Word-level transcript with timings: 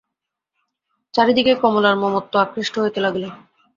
চারি 1.13 1.31
দিকেই 1.37 1.57
কমলার 1.63 1.95
মমত্ব 2.01 2.33
আকৃষ্ট 2.43 2.73
হইতে 2.83 2.99
লাগিল। 3.05 3.25